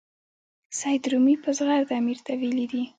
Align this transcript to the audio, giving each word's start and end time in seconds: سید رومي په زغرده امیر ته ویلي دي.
سید 0.79 1.03
رومي 1.11 1.35
په 1.43 1.49
زغرده 1.57 1.93
امیر 1.99 2.19
ته 2.25 2.31
ویلي 2.41 2.65
دي. 2.71 2.83